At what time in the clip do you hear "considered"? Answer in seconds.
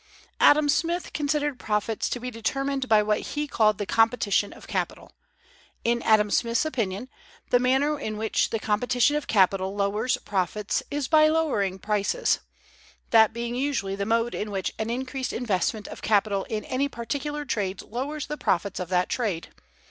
1.13-1.59